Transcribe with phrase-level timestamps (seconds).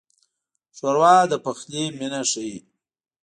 [0.77, 2.57] ښوروا د پخلي مینه ښيي.